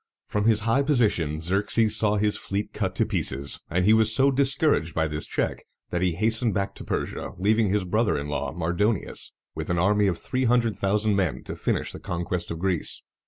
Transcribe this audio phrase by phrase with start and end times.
[0.25, 4.31] From his high position, Xerxes saw his fleet cut to pieces; and he was so
[4.31, 8.51] discouraged by this check, that he hastened back to Persia, leaving his brother in law
[8.51, 12.49] Mar do´ni us with an army of three hundred thousand men to finish the conquest
[12.49, 13.03] of Greece.